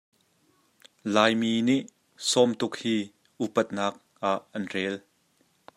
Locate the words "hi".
2.81-2.95